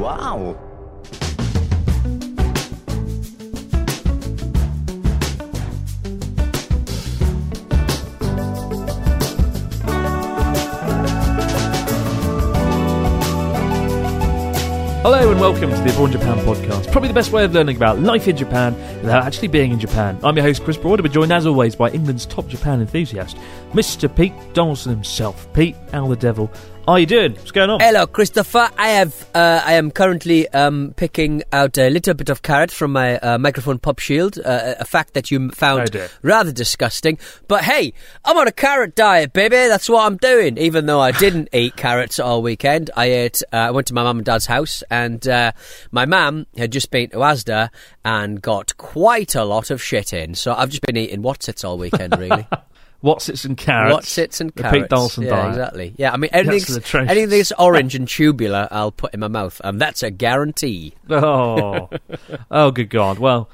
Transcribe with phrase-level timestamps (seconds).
[0.00, 0.56] Wow!
[15.02, 16.90] Hello and welcome to the Abroad Japan podcast.
[16.90, 20.18] Probably the best way of learning about life in Japan without actually being in Japan.
[20.22, 23.36] I'm your host Chris Broad, we're joined as always by England's top Japan enthusiast,
[23.72, 24.14] Mr.
[24.14, 25.52] Pete Donaldson himself.
[25.52, 26.50] Pete, how the devil
[26.88, 27.34] are you doing?
[27.34, 27.78] What's going on?
[27.78, 28.68] Hello, Christopher.
[28.76, 29.28] I have.
[29.32, 33.38] Uh, I am currently um, picking out a little bit of carrot from my uh,
[33.38, 34.38] microphone pop shield.
[34.38, 36.08] Uh, a fact that you Oh, found dear.
[36.22, 37.18] rather disgusting.
[37.46, 37.92] But hey,
[38.24, 39.54] I'm on a carrot diet, baby.
[39.54, 40.58] That's what I'm doing.
[40.58, 43.40] Even though I didn't eat carrots all weekend, I ate.
[43.52, 45.52] Uh, I went to my mum and dad's house, and uh,
[45.92, 47.68] my mum had just been to Asda
[48.04, 50.34] and got quite a lot of shit in.
[50.34, 52.48] So I've just been eating Wotsits all weekend, really.
[53.02, 54.14] Wotsits and carrots.
[54.14, 54.78] Wotsits and The carrots.
[54.78, 55.48] Pete Donaldson yeah, diet.
[55.50, 55.94] exactly.
[55.96, 59.60] Yeah, I mean anything, the anything that's orange and tubular, I'll put in my mouth,
[59.64, 60.94] and that's a guarantee.
[61.08, 61.88] Oh,
[62.50, 63.18] oh, good God!
[63.18, 63.48] Well,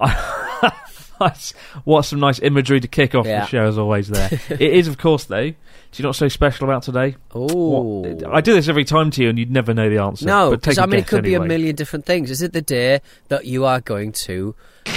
[1.22, 3.40] that's- what some nice imagery to kick off Yeah.
[3.40, 4.08] the show as always.
[4.08, 5.50] There, it is, of course, though.
[5.50, 5.54] Do
[6.00, 7.16] you know what's so special about today?
[7.34, 10.24] Oh, I do this every time to you, and you'd never know the answer.
[10.24, 12.30] no, but because I mean it could be a million different things.
[12.30, 14.54] Is it the day that you are going to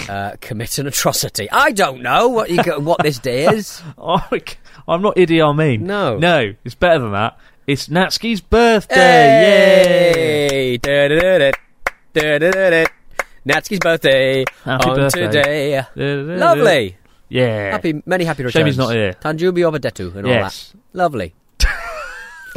[0.08, 1.50] uh, commit an atrocity?
[1.52, 3.82] I don't know what you go, what this day is.
[3.98, 4.22] Oh,
[4.88, 5.86] I'm not Idi Amin.
[5.86, 6.18] No.
[6.18, 7.38] no, it's better than that.
[7.68, 8.96] It's Natsuki's birthday.
[10.16, 10.50] Yay!
[10.50, 10.78] Hey,
[12.14, 12.86] da-da-da-da.
[13.48, 15.28] Natsuki's birthday Happy on birthday.
[15.28, 15.86] today.
[16.38, 16.98] Lovely.
[17.30, 17.72] Yeah.
[17.72, 18.54] Happy, many happy returns.
[18.54, 19.14] Shame he's not here.
[19.14, 20.72] Tanjubi Obadetu and all Yes.
[20.72, 20.98] that.
[20.98, 21.34] Lovely.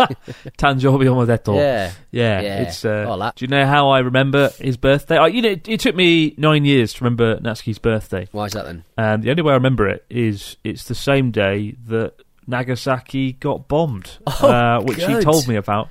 [0.59, 1.57] Tanjobi Omodeto.
[1.57, 1.91] Yeah.
[2.11, 2.85] Yeah, Yeah, it's.
[2.85, 3.35] Uh, all that.
[3.37, 5.17] Do you know how I remember his birthday?
[5.17, 8.53] I, you know, it, it took me nine years to remember Natsuki's birthday, Why is
[8.53, 8.85] that then?
[8.97, 12.15] and the only way I remember it is it's the same day that
[12.47, 15.89] Nagasaki got bombed, Oh, uh, which he told me about.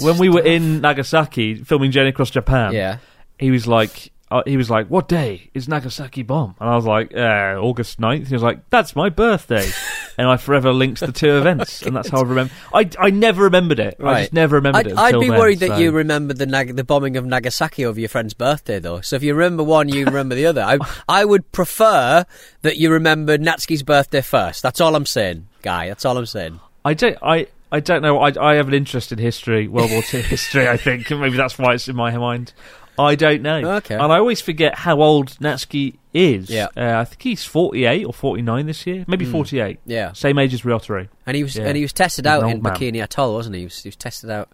[0.00, 2.98] when we were in Nagasaki filming Journey Across Japan, Yeah.
[3.38, 6.84] he was like, uh, he was like, "What day is Nagasaki bomb?" And I was
[6.84, 8.26] like, uh, "August 9th.
[8.26, 9.70] He was like, "That's my birthday,"
[10.18, 12.52] and I forever linked the two events, and that's how I remember.
[12.72, 13.96] I, I never remembered it.
[14.02, 14.98] I just never remembered I'd, it.
[14.98, 18.08] I'd be then, worried that you remember the Nag- the bombing of Nagasaki over your
[18.08, 19.00] friend's birthday, though.
[19.02, 20.62] So if you remember one, you remember the other.
[20.62, 20.78] I,
[21.08, 22.26] I would prefer
[22.62, 24.64] that you remember Natsuki's birthday first.
[24.64, 25.88] That's all I'm saying, guy.
[25.88, 26.58] That's all I'm saying.
[26.84, 27.16] I don't.
[27.22, 27.46] I.
[27.70, 28.20] I don't know.
[28.20, 30.68] I, I have an interest in history, World War Two history.
[30.68, 32.52] I think maybe that's why it's in my mind.
[32.98, 33.76] I don't know.
[33.76, 33.94] Okay.
[33.94, 36.48] And I always forget how old Natsuki is.
[36.50, 36.68] Yeah.
[36.76, 39.04] Uh, I think he's forty-eight or forty-nine this year.
[39.08, 39.80] Maybe forty-eight.
[39.86, 40.12] Yeah.
[40.12, 41.08] Same age as Ryotaro.
[41.26, 41.64] And he was Yeah.
[41.66, 42.62] and he was tested He's out in.
[42.62, 43.60] Bikini Atoll, wasn't he?
[43.62, 44.48] He was, he was tested out.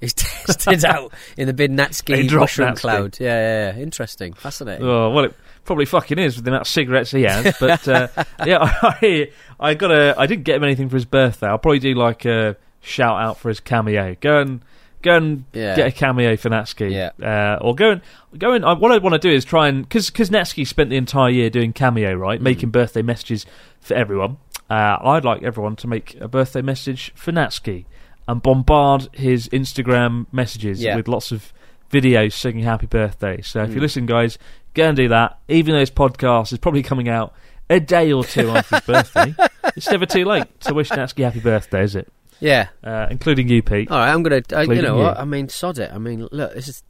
[0.00, 2.80] He was tested out in the big Natsuki mushroom Natsuki.
[2.80, 3.16] cloud.
[3.20, 3.26] Yeah,
[3.72, 3.82] yeah, yeah.
[3.82, 4.86] Interesting, fascinating.
[4.86, 5.34] Oh well, it
[5.64, 7.56] probably fucking is with the amount of cigarettes he has.
[7.60, 8.08] But uh,
[8.46, 10.14] yeah, I I got a.
[10.16, 11.46] I didn't get him anything for his birthday.
[11.48, 14.14] I'll probably do like a shout out for his cameo.
[14.20, 14.60] Go and
[15.02, 15.76] go and Yeah.
[15.76, 16.90] get a cameo for Natsuki.
[16.92, 17.10] Yeah.
[17.22, 18.00] Uh, or go and
[18.38, 18.64] go and.
[18.64, 21.30] I, what I want to do is try and because because Natsuki spent the entire
[21.30, 22.20] year doing cameo, Mm.
[22.20, 23.46] right, making birthday messages
[23.80, 24.38] for everyone.
[24.70, 27.86] Uh, I'd like everyone to make a birthday message for Natsuki
[28.26, 30.96] and bombard his Instagram messages Yeah.
[30.96, 31.52] with lots of
[31.90, 33.40] videos singing happy birthday.
[33.40, 33.80] So if you Mm.
[33.80, 34.36] listen, guys,
[34.74, 35.38] go and do that.
[35.48, 37.32] Even though this podcast is probably coming out
[37.70, 39.34] a day or two after his birthday,
[39.76, 42.12] it's never too late to wish Natsuki happy birthday, is it?
[42.40, 42.68] Yeah.
[42.84, 43.90] Uh, including you, Pete.
[43.90, 44.42] All right, I'm gonna.
[44.52, 45.02] Uh, you know you.
[45.04, 45.18] what?
[45.18, 45.90] I mean, sod it.
[45.92, 46.82] I mean, look, this is.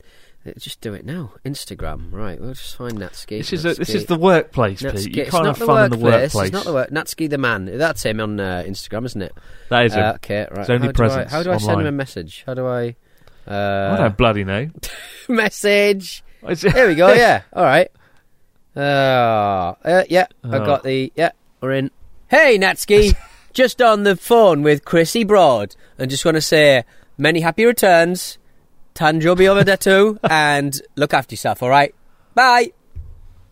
[0.47, 1.33] uh, Just do it now.
[1.45, 2.41] Instagram, right?
[2.41, 3.39] We'll just find Natsuki.
[3.39, 5.05] This is a, this is the workplace, Natsuki.
[5.07, 5.17] Pete.
[5.17, 6.35] You it's can't not have the fun in the workplace.
[6.49, 6.91] It's not the work.
[6.91, 7.65] Natsuki the man.
[7.79, 9.33] That's him on uh, Instagram, isn't it?
[9.71, 10.15] that is Uh, it.
[10.17, 10.59] okay, right.
[10.59, 12.43] His only how presence Do I, how do I send him a message?
[12.47, 12.97] How do I?
[13.47, 14.69] I Uh, don't bloody know.
[15.29, 16.23] message.
[16.43, 17.09] It's- Here we go.
[17.15, 17.43] Yeah.
[17.55, 17.91] All right.
[18.77, 18.81] Uh,
[19.85, 20.27] uh, yeah.
[20.45, 20.67] I Oh.
[20.67, 21.11] got the.
[21.17, 21.31] Yeah.
[21.61, 21.91] We're in.
[22.29, 23.17] Hey, Natsuki.
[23.59, 26.85] just on the phone with Chrissy Broad, and just want to say
[27.17, 28.39] many happy returns.
[28.95, 31.61] Tanjo be over there too, and look after yourself.
[31.61, 31.93] All right.
[32.37, 32.71] Bye.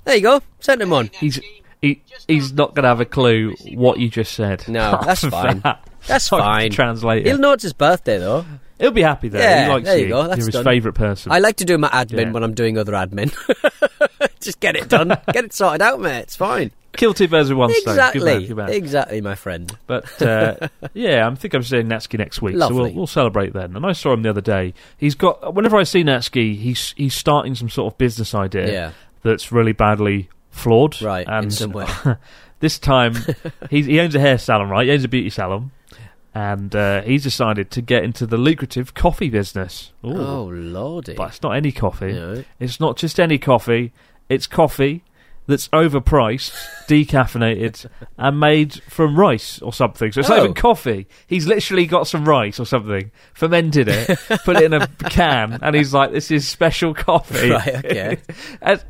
[0.05, 0.43] There you go.
[0.61, 1.11] Send him on.
[1.13, 1.41] He's
[1.83, 4.69] he, he's not going to have a clue what you just said.
[4.69, 5.59] No, that's fine.
[5.61, 5.85] That.
[6.07, 6.71] That's I fine.
[6.71, 7.27] Translate.
[7.27, 8.47] He'll know it's his birthday though.
[8.79, 9.43] He'll be happy there.
[9.43, 11.33] Yeah, he likes there you go, that's You're his favourite person.
[11.33, 12.31] I like to do my admin Yeah.
[12.31, 13.35] when I'm doing other admin.
[14.41, 15.09] Just get it done.
[15.33, 16.21] get it sorted out, mate.
[16.21, 16.71] It's fine.
[16.97, 17.95] Kill two birds with one stone.
[17.95, 18.55] Exactly.
[18.55, 18.71] man.
[18.71, 19.77] Exactly, my friend.
[19.87, 23.77] But uh, yeah, I think I'm seeing Natsuki next week, so we'll, we'll celebrate then.
[23.77, 24.75] And I saw him the other day.
[24.97, 28.93] He's got whenever I see Natsuki, he's he's starting some sort of business idea Yeah.
[29.23, 31.01] that's really badly flawed.
[31.03, 31.87] Right, in some way.
[32.61, 33.15] this time
[33.71, 34.87] he owns a hair salon, right?
[34.87, 35.71] He owns a beauty salon,
[36.35, 39.93] and uh, he's decided to get into the lucrative coffee business.
[40.05, 40.17] Ooh.
[40.17, 41.15] Oh lordy.
[41.15, 42.13] But it's not any coffee.
[42.13, 42.45] No.
[42.59, 43.93] It's not just any coffee.
[44.29, 45.05] It's coffee
[45.47, 46.53] that's overpriced,
[46.89, 47.87] decaffeinated,
[48.19, 50.13] and made from rice or something.
[50.13, 50.43] So it's not Oh.
[50.45, 51.07] even coffee.
[51.27, 55.75] He's literally got some rice or something, fermented it, put it in a can, and
[55.77, 58.19] he's like, "This is special coffee." Right, okay.
[58.61, 58.85] And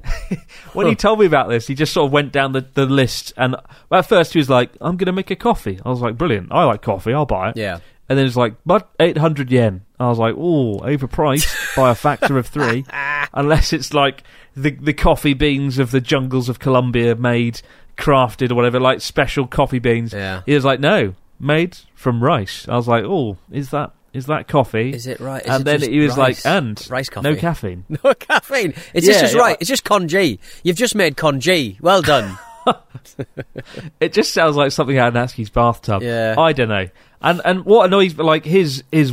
[0.72, 0.96] when he oh.
[0.96, 3.56] told me about this, he just sort of went down the, the list, and
[3.90, 6.48] at first he was like, "I'm going to make a coffee." I was like, "Brilliant!
[6.50, 7.12] I like coffee.
[7.12, 7.80] I'll buy it." Yeah.
[8.08, 9.82] And then it's like, but 800 yen.
[9.98, 12.84] I was like, oh, overpriced by a factor of three.
[13.34, 14.22] Unless it's like
[14.56, 17.60] the, the coffee beans of the jungles of Colombia made,
[17.96, 20.12] crafted or whatever, like special coffee beans.
[20.12, 20.42] Yeah.
[20.46, 22.66] He was like, no, made from rice.
[22.68, 24.94] I was like, oh, is that is that coffee?
[24.94, 25.42] Is it right?
[25.44, 26.42] Is and it then he was rice?
[26.42, 27.28] like, and rice coffee.
[27.28, 27.84] no caffeine.
[28.02, 28.72] No caffeine.
[28.94, 29.56] It's Yeah, just yeah, right.
[29.60, 30.40] It's just congee.
[30.62, 31.76] You've just made congee.
[31.82, 32.38] Well done.
[34.00, 36.02] It just sounds like something out of Natsuki's bathtub.
[36.02, 36.34] Yeah.
[36.38, 36.88] I don't know.
[37.22, 39.12] And and what annoys like his his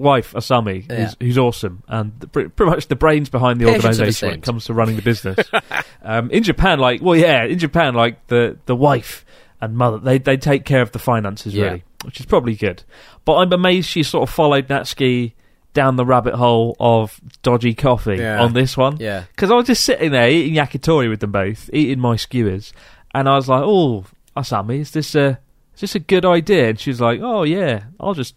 [0.00, 1.04] wife Asami, Yeah.
[1.04, 4.42] who's, who's awesome, and the, pretty much the brains behind the Patience organisation when it
[4.42, 5.38] comes to running the business.
[6.02, 9.24] um, in Japan, like well, yeah, in Japan, like the the wife
[9.60, 11.64] and mother, they they take care of the finances Yeah.
[11.64, 12.82] really, which is probably good.
[13.24, 15.32] But I'm amazed she sort of followed Natsuki
[15.72, 18.42] down the rabbit hole of dodgy coffee Yeah.
[18.42, 18.96] on this one.
[18.98, 19.24] Yeah.
[19.30, 22.72] Because I was just sitting there eating yakitori with them both, eating my skewers,
[23.14, 24.04] and I was like, "Oh,
[24.36, 25.38] Asami, is this a
[25.74, 28.34] is this a good idea?" And she was like, "Oh yeah, I'll just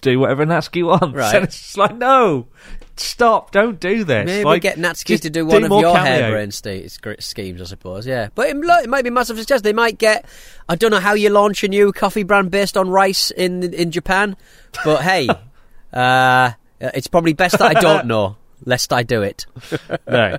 [0.00, 1.34] do whatever Natsuki wants." Right.
[1.34, 2.46] And it's just like, "No,
[2.96, 3.52] stop!
[3.52, 6.02] Don't do this." Maybe like, get Natsuki to do one of your cameo.
[6.02, 8.06] harebrained sc- schemes, I suppose.
[8.06, 9.62] Yeah, but it, it might be massive success.
[9.62, 10.26] They might get.
[10.68, 13.90] I don't know how you launch a new coffee brand based on rice in in
[13.90, 14.36] Japan,
[14.84, 15.28] but hey,
[15.92, 19.46] uh, it's probably best that I don't know, lest I do it.
[20.08, 20.38] no.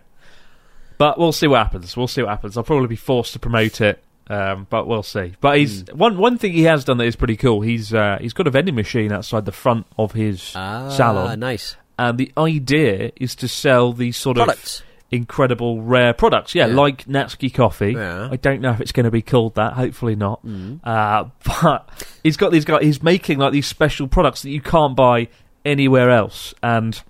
[0.97, 1.95] But we'll see what happens.
[1.95, 2.57] We'll see what happens.
[2.57, 5.33] I'll probably be forced to promote it, um, but we'll see.
[5.41, 5.97] But he's Hmm.
[5.97, 7.61] one one thing he has done that is pretty cool.
[7.61, 11.75] He's uh, he's got a vending machine outside the front of his Ah, salon, nice
[11.99, 14.79] and the idea is to sell these sort products.
[14.81, 16.53] of incredible rare products.
[16.53, 16.75] Yeah, Yeah.
[16.75, 17.93] like Natsuki coffee.
[17.93, 18.27] Yeah.
[18.31, 19.73] I don't know if it's going to be called that.
[19.73, 20.41] Hopefully not.
[20.83, 21.25] Uh,
[21.61, 21.89] but
[22.23, 22.83] he's got these guys.
[22.83, 25.29] He's making like these special products that you can't buy
[25.65, 26.53] anywhere else.
[26.61, 27.01] And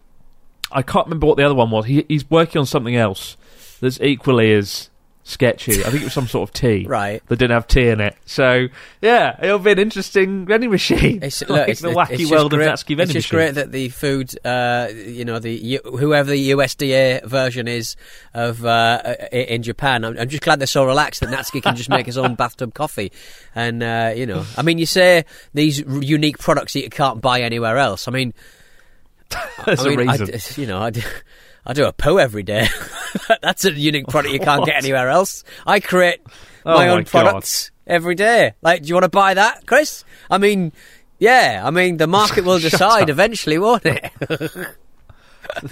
[0.71, 1.85] I can't remember what the other one was.
[1.85, 3.35] He, he's working on something else
[3.81, 4.89] that's equally as
[5.27, 5.83] sketchy.
[5.83, 6.85] I think it was some sort of tea.
[6.97, 7.21] Right.
[7.27, 8.15] That didn't have tea in it.
[8.25, 8.67] So
[9.01, 11.21] yeah, it'll be an interesting vending machine.
[11.21, 13.53] It's, like look, it's, the wacky just world great, of Natsuki vending It's just machine.
[13.53, 17.95] great that the food, uh, you know, the whoever the USDA version is
[18.33, 20.05] of uh, in Japan.
[20.05, 22.73] I'm, I'm just glad they're so relaxed that Natsuki can just make his own bathtub
[22.73, 23.11] coffee.
[23.53, 27.41] And uh, you know, I mean, you say these unique products that you can't buy
[27.41, 28.07] anywhere else.
[28.07, 28.33] I mean,
[29.65, 30.53] There's I mean, a I reason.
[30.55, 31.01] d- you know, I do,
[31.67, 32.67] I do a poo every day.
[33.41, 35.43] That's a unique product you can't get anywhere else.
[35.65, 36.21] I create
[36.65, 37.07] Oh my my own God.
[37.07, 38.53] products every day.
[38.61, 40.03] Like, do you want to buy that, Chris?
[40.31, 40.71] I mean,
[41.19, 41.61] yeah.
[41.65, 43.09] I mean, the market will decide up.
[43.09, 44.09] eventually, won't it?
[44.19, 44.73] the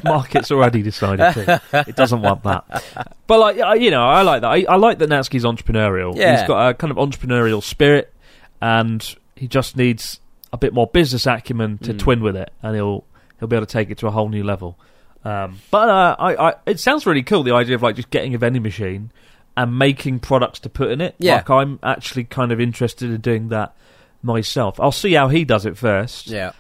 [0.04, 1.62] market's already decided to.
[1.88, 2.84] It doesn't want that.
[3.28, 4.52] But like, you know, I like that.
[4.52, 6.16] I, I like that Natsuki's entrepreneurial.
[6.16, 6.38] Yeah.
[6.40, 8.14] He's got a kind of entrepreneurial spirit,
[8.62, 10.20] and he just needs
[10.54, 12.00] a bit more business acumen to Mm.
[12.00, 13.04] twin with it, and he'll
[13.40, 14.78] he'll be able to take it to a whole new level.
[15.26, 17.44] Um, but uh, I, I, it sounds really cool.
[17.44, 19.12] The idea of like just getting a vending machine
[19.58, 21.16] and making products to put in it.
[21.18, 21.38] Yeah.
[21.38, 23.76] Like I'm actually kind of interested in doing that
[24.22, 24.80] myself.
[24.80, 26.28] I'll see how he does it first.
[26.28, 26.52] yeah.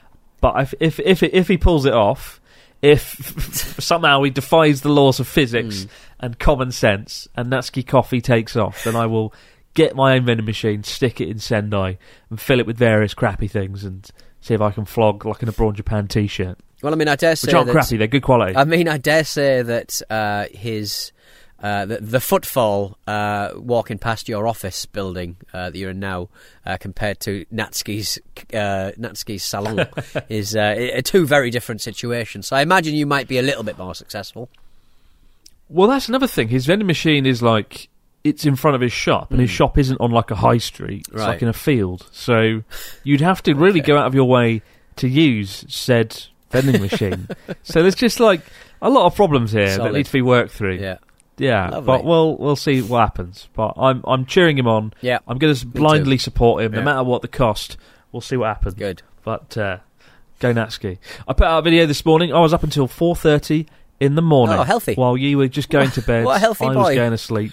[0.41, 2.39] But if if if, if he pulls it off,
[2.81, 5.89] if somehow he defies the laws of physics Mm.
[6.19, 9.33] and common sense, and Natsuki Coffee takes off, then I will
[9.73, 11.97] get my own vending machine, stick it in Sendai,
[12.29, 14.09] and fill it with various crappy things, and
[14.41, 17.35] see if I can flog like an Abroad Japan T-shirt, Well, I mean, I dare
[17.35, 18.55] say which aren't that, crappy; they're good quality.
[18.55, 21.11] I mean, I dare say that uh, his.
[21.57, 26.29] Uh, the, the footfall uh, walking past your office building uh, that you're in now,
[26.63, 28.19] uh, compared to Natsuki's
[28.53, 29.87] uh, Natsuki's salon,
[30.29, 32.45] is uh, two very different situations.
[32.45, 34.47] So I imagine you might be a little bit more successful.
[35.67, 36.49] Well, that's another thing.
[36.49, 37.89] His vending machine is like
[38.23, 41.07] it's in front of his shop, and his shop isn't on like a high street.
[41.07, 41.27] It's Right.
[41.29, 42.07] like in a field.
[42.11, 42.61] So
[43.03, 44.61] you'd have to really go out of your way
[44.97, 46.25] to use said
[46.61, 47.27] vending machine.
[47.63, 48.41] so there's just like
[48.81, 50.75] a lot of problems here that need to be worked through.
[50.75, 50.97] Yeah.
[51.37, 51.85] Yeah, Lovely.
[51.87, 53.49] but we'll we'll see what happens.
[53.53, 54.93] But I'm I'm cheering him on.
[55.01, 55.19] Yeah.
[55.27, 56.79] I'm going to blindly support him, Yeah.
[56.79, 57.75] no matter what the cost.
[58.13, 58.73] We'll see what happens.
[58.75, 59.01] Good.
[59.25, 59.79] But uh,
[60.39, 60.97] go Natsuki.
[61.27, 62.33] I put out a video this morning.
[62.33, 63.67] I was up until four thirty
[63.99, 64.57] in the morning.
[64.57, 64.93] Oh, healthy.
[64.95, 66.23] While you were just going to bed.
[66.23, 67.51] What a healthy I was going to sleep.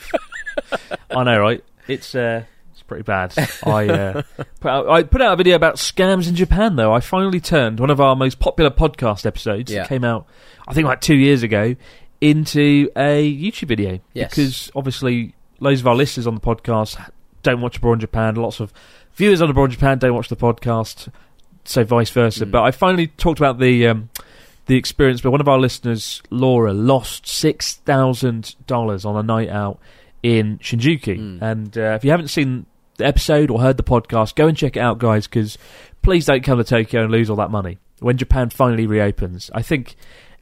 [1.10, 1.64] I know, right?
[1.88, 2.51] It's uh, it's
[2.92, 3.34] pretty bad.
[3.64, 4.22] I uh,
[4.60, 6.76] put out, I put out a video about scams in Japan.
[6.76, 9.72] Though I finally turned one of our most popular podcast episodes.
[9.72, 9.80] Yeah.
[9.80, 10.26] that came out,
[10.68, 11.74] I think, like two years ago,
[12.20, 14.00] into a YouTube video.
[14.12, 14.30] Yes.
[14.30, 17.10] Because obviously, loads of our listeners on the podcast
[17.42, 18.34] don't watch Abroad in Japan.
[18.34, 18.72] Lots of
[19.14, 21.08] viewers on Abroad in Japan don't watch the podcast.
[21.64, 22.44] So vice versa.
[22.44, 22.50] Mm.
[22.50, 23.88] But I finally talked about the.
[23.88, 24.10] Um,
[24.66, 29.48] the experience where one of our listeners, Laura, lost six thousand dollars on a night
[29.48, 29.80] out
[30.22, 31.18] in Shinjuku.
[31.18, 31.42] Mm.
[31.42, 32.66] And uh, if you haven't seen
[33.02, 35.26] the episode or heard the podcast, go and check it out, guys.
[35.26, 35.58] Because
[36.02, 39.50] please don't come to Tokyo and lose all that money when Japan finally reopens.
[39.54, 39.96] I think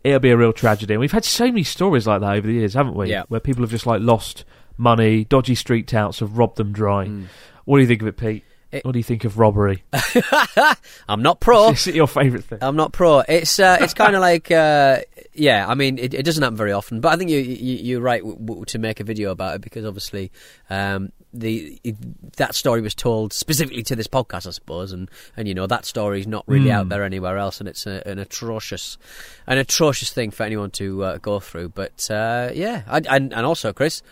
[0.05, 0.95] it'll be a real tragedy.
[0.95, 3.11] And we've had so many stories like that over the years, haven't we?
[3.11, 3.25] Yeah.
[3.29, 4.45] Where people have just like lost
[4.77, 7.07] money, dodgy street touts have robbed them dry.
[7.07, 7.27] Mm.
[7.65, 8.45] What do you think of it, Pete?
[8.73, 9.83] It- what do you think of robbery?
[11.09, 11.71] I'm not pro.
[11.71, 12.59] Is it your favourite thing?
[12.63, 13.21] I'm not pro.
[13.21, 15.01] It's uh, it's kind of like uh,
[15.35, 15.67] yeah.
[15.67, 18.21] I mean, it, it doesn't happen very often, but I think you, you you're right
[18.23, 20.31] w- w- to make a video about it because obviously
[20.69, 21.97] um, the it,
[22.37, 25.85] that story was told specifically to this podcast, I suppose, and and you know that
[25.85, 26.91] story is not really out Mm.
[26.91, 28.99] there anywhere else, and it's a, an atrocious
[29.49, 31.71] an atrocious thing for anyone to uh, go through.
[31.71, 34.03] But uh, yeah, I, and and also Chris.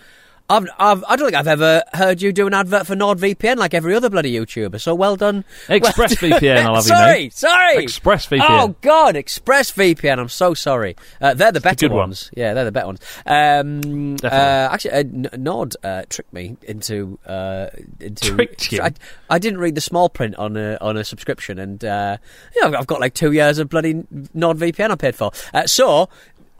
[0.50, 3.74] I've, I've, I don't think I've ever heard you do an advert for NordVPN like
[3.74, 4.80] every other bloody YouTuber.
[4.80, 5.44] So well done.
[5.66, 6.96] ExpressVPN, I'll have you know.
[6.96, 7.84] sorry, sorry.
[7.84, 8.46] ExpressVPN.
[8.48, 10.18] Oh God, ExpressVPN.
[10.18, 10.96] I'm so sorry.
[11.20, 12.08] Uh, they're the better good one.
[12.08, 12.30] ones.
[12.34, 13.00] Yeah, they're the better ones.
[13.26, 14.30] Um, uh, Definitely.
[14.72, 17.66] actually, uh, Nord uh, tricked me into uh,
[18.00, 18.28] into.
[18.38, 18.80] Tricked you?
[18.80, 18.92] I,
[19.28, 22.16] I didn't read the small print on a on a subscription, and uh,
[22.54, 25.30] you know, I've got like two years of bloody NordVPN I paid for.
[25.52, 26.08] Uh, so.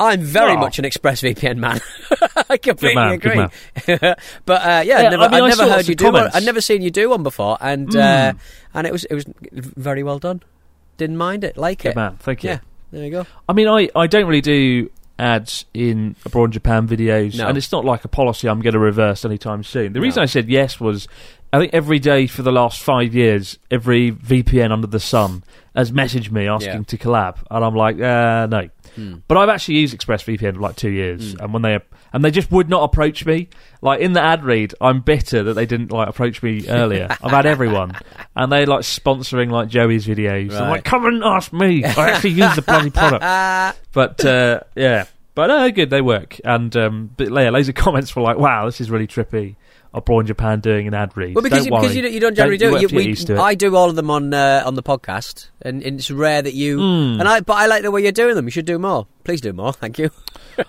[0.01, 1.81] I'm very much an ExpressVPN man.
[2.51, 3.47] I completely man, agree.
[4.45, 6.31] but uh, yeah, Yeah, never, I mean, I never lots heard you do one.
[6.33, 8.39] I'd never seen you do one before, and uh, Mm.
[8.75, 10.43] and it was it was very well done.
[10.99, 11.97] Didn't mind it, like Good it.
[11.97, 12.51] man, thank you.
[12.51, 12.59] Yeah,
[12.93, 13.27] there you go.
[13.49, 17.49] I mean, I, I don't really do ads in abroad in Japan videos, No.
[17.49, 19.93] and it's not like a policy I'm going to reverse anytime soon.
[19.93, 20.05] The No.
[20.05, 21.09] reason I said yes was
[21.53, 25.43] I think every day for the last five years, every VPN under the sun
[25.75, 26.83] has messaged me asking Yeah.
[26.83, 28.69] to collab, and I'm like, uh, no.
[28.99, 29.15] Hmm.
[29.29, 31.41] But I've actually used ExpressVPN for like two years, Mm.
[31.45, 31.79] and when they
[32.13, 33.49] and they just would not approach me.
[33.81, 37.07] Like in the ad read, I'm bitter that they didn't like approach me earlier.
[37.23, 37.93] I've had everyone,
[38.35, 40.53] and they like sponsoring like Joey's videos.
[40.59, 41.85] I'm like, come and ask me.
[41.85, 43.79] I actually use the bloody product.
[43.93, 45.91] But uh, yeah, but no, good.
[45.91, 49.07] They work, and um, but yeah, loads of comments were like, "Wow, this is really
[49.07, 49.55] trippy."
[49.95, 51.35] Abroad in Japan doing an ad read.
[51.35, 51.81] well, because don't you, worry.
[51.83, 52.93] because you, don't- you don't generally Don't- do it.
[52.93, 53.31] you we, it.
[53.31, 56.55] I do all of them on uh, on the podcast, and, and it's rare that
[56.55, 56.79] you.
[56.79, 57.21] Mm.
[57.21, 58.45] And I, but I like the way you're doing them.
[58.45, 59.07] You should do more.
[59.25, 59.73] Please do more.
[59.75, 60.11] Thank you.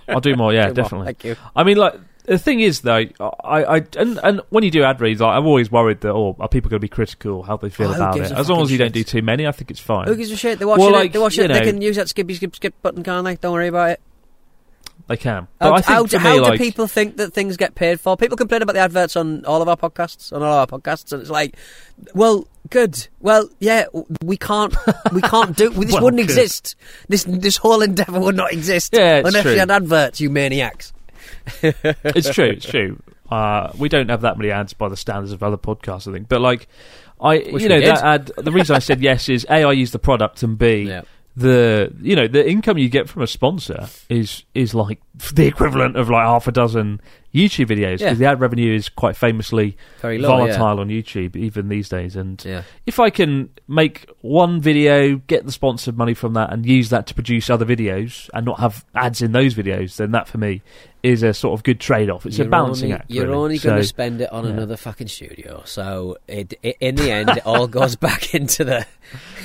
[0.07, 0.53] I'll do more.
[0.53, 0.73] Yeah, Do more.
[0.75, 1.05] definitely.
[1.07, 1.35] Thank you.
[1.55, 1.95] I mean, like
[2.25, 5.45] the thing is, though, I, I and, and when you do ad reads, like, I'm
[5.47, 7.43] always worried that oh, are people going to be critical?
[7.43, 8.31] How they feel Oh, about it?
[8.31, 10.07] As long as you don't do too many, I think it's fine.
[10.07, 10.59] Who gives a shit?
[10.59, 10.97] They're watching Well, it.
[10.97, 11.53] like, They're watching you it.
[11.59, 13.35] They can use that skippy skip skip button, can't they?
[13.35, 14.01] Don't worry about it.
[15.09, 15.47] They can.
[15.57, 17.99] But How, I think how, for me, how do people think that things get paid
[17.99, 18.15] for?
[18.15, 21.19] People complain about the adverts on all of our podcasts, on all our podcasts, and
[21.21, 21.55] it's like,
[22.13, 23.07] well, good.
[23.19, 23.85] Well, yeah,
[24.23, 24.75] we can't,
[25.11, 25.71] we can't do.
[25.73, 26.29] This Well, wouldn't good.
[26.29, 26.75] exist.
[27.07, 29.53] This this whole endeavour would not exist Yeah, unless true.
[29.53, 30.93] you had adverts, you maniacs.
[31.63, 32.45] it's true.
[32.45, 33.01] It's true.
[33.29, 36.27] Uh, we don't have that many ads by the standards of other podcasts, I think.
[36.27, 36.67] But like,
[37.21, 37.95] I Wish you know did.
[37.95, 38.31] that ad.
[38.37, 41.03] The reason I said yes is a I use the product and b Yeah.
[41.39, 44.99] The you know the income you get from a sponsor is is like
[45.33, 47.01] the equivalent of like half a dozen
[47.33, 48.13] YouTube videos because Yeah.
[48.15, 50.29] the ad revenue is quite famously Very low.
[50.45, 50.57] yeah.
[50.57, 52.15] volatile on YouTube even these days.
[52.15, 52.63] And Yeah.
[52.87, 57.05] if I can make one video, get the sponsored money from that, and use that
[57.07, 60.61] to produce other videos and not have ads in those videos, then that for me
[61.01, 62.25] is a sort of good trade off.
[62.25, 63.09] It's you're a balancing only, act.
[63.11, 63.37] You're really.
[63.37, 64.51] only So- going to spend it on yeah.
[64.51, 68.85] another fucking studio, so it, it, in the end, it all goes back into the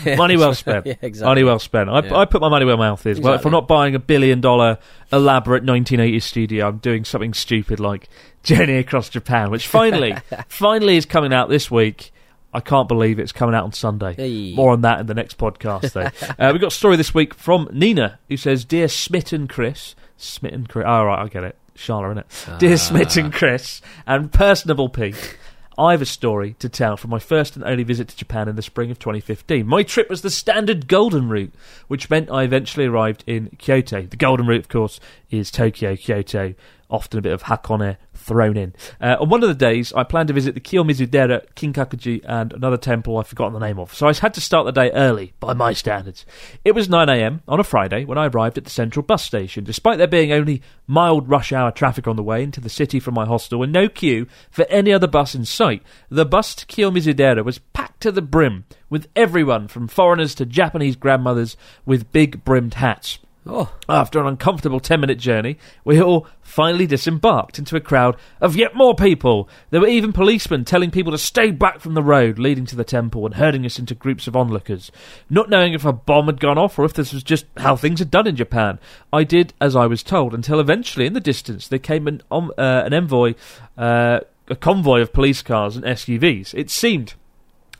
[0.17, 0.87] money well spent.
[0.87, 1.29] yeah, exactly.
[1.31, 1.89] Money well spent.
[1.89, 2.17] I, Yeah.
[2.17, 3.21] I put my money where my mouth is.
[3.21, 4.79] Well, if I'm not buying a billion dollar
[5.13, 8.09] elaborate 1980s studio, I'm doing something stupid like
[8.43, 10.15] Journey Across Japan, which finally,
[10.49, 12.11] finally is coming out this week.
[12.53, 14.15] I can't believe it's coming out on Sunday.
[14.15, 14.55] Hey.
[14.55, 16.11] More on that in the next podcast, though.
[16.39, 20.67] uh, we've got a story this week from Nina, who says, Dear Smitten Chris, Smitten
[20.67, 21.57] Chris, oh, right, I get it.
[21.75, 22.49] Charlotte, innit?
[22.49, 22.59] Ah.
[22.59, 25.37] Dear Smitten Chris, and personable Pete,
[25.77, 28.55] I have a story to tell from my first and only visit to Japan in
[28.55, 29.67] the spring of 2015.
[29.67, 31.53] My trip was the standard Golden Route,
[31.89, 34.03] which meant I eventually arrived in Kyoto.
[34.03, 36.55] The Golden Route, of course, is Tokyo, Kyoto,
[36.91, 38.75] often a bit of hakone thrown in.
[39.01, 42.77] Uh, on one of the days, I planned to visit the Kiyomizu-dera, Kinkakuji, and another
[42.77, 45.53] temple I've forgotten the name of, so I had to start the day early, by
[45.55, 46.25] my standards.
[46.65, 49.99] It was 9am on a Friday when I arrived at the central bus station, despite
[49.99, 53.27] there being only mild rush hour traffic on the way into the city from my
[53.27, 55.83] hostel and no queue for any other bus in sight.
[56.09, 60.97] The bus to Kiyomizu-dera was packed to the brim, with everyone from foreigners to Japanese
[60.97, 63.19] grandmothers with big brimmed hats.
[63.47, 68.57] Oh, After an uncomfortable 10 minute journey, we all finally disembarked into a crowd of
[68.57, 69.51] yet more people.
[69.69, 72.85] There were even policemen telling people to stay back from the road leading to the
[72.85, 74.91] temple and herding us into groups of onlookers.
[75.29, 78.01] Not knowing if a bomb had gone off or if this was just how things
[78.01, 78.79] are done in Japan,
[79.13, 82.51] I did as I was told until eventually in the distance there came an, um,
[82.57, 83.35] uh, an envoy,
[83.77, 86.55] uh, a convoy of police cars and SUVs.
[86.55, 87.13] It seemed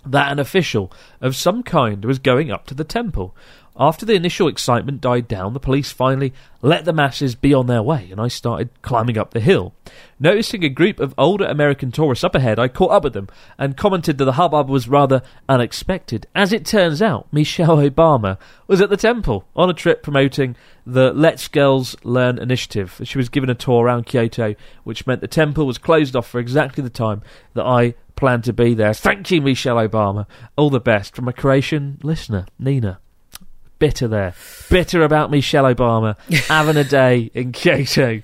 [0.07, 3.35] that an official of some kind was going up to the temple.
[3.77, 6.33] After the initial excitement died down, the police finally
[6.63, 9.75] let the masses be on their way, and I started climbing up the hill.
[10.21, 13.77] Noticing a group of older American tourists up ahead, I caught up with them and
[13.77, 16.29] commented that the hubbub was rather unexpected.
[16.37, 20.55] As it turns out, Michelle Obama was at the temple on a trip promoting
[20.87, 23.01] the Let's Girls Learn initiative.
[23.03, 26.39] She was given a tour around Kyoto, which meant the temple was closed off for
[26.39, 27.23] exactly the time
[27.55, 28.95] that I planned to be there.
[28.95, 30.27] Thank you, Michelle Obama.
[30.57, 33.01] All the best from a Croatian listener, Nina.
[33.85, 34.35] Bitter there.
[34.71, 36.17] Bitter about Michelle Obama
[36.49, 38.23] having a day in Kyoto.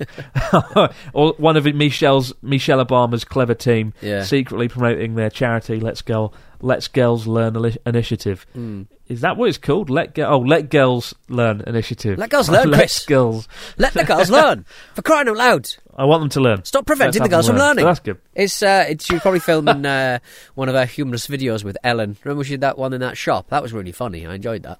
[1.13, 4.23] or one of Michelle's Michelle Obama's clever team Yeah.
[4.23, 8.47] secretly promoting their charity Let's Go Let's Girls Learn Eli- initiative.
[8.55, 8.83] Hmm.
[9.07, 9.91] Is that what it's called?
[9.91, 12.17] Let Ge- oh, Let Girls Learn initiative.
[12.19, 13.05] Let girls learn, Let Chris.
[13.05, 13.47] Girls.
[13.77, 14.65] let the girls learn.
[14.95, 15.69] For crying out loud.
[15.95, 16.65] I want them to learn.
[16.65, 17.83] Stop preventing Let's the girls them from learning.
[17.83, 18.19] So that's good.
[18.35, 20.21] It's uh, it's you're probably filming uh,
[20.55, 22.17] one of our humorous videos with Ellen.
[22.25, 23.49] Remember she did that one in that shop?
[23.51, 24.27] That was really funny.
[24.27, 24.79] I enjoyed that.